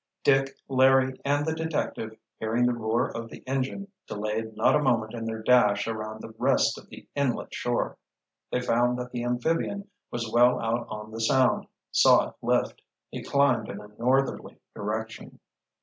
[0.23, 5.13] Dick, Larry and the detective, hearing the roar of the engine, delayed not a moment
[5.13, 7.99] in their dash around the rest of the inlet shore.
[8.51, 12.81] They found that the amphibian was well out on the Sound, saw it lift.
[13.11, 15.39] It climbed in a northerly direction.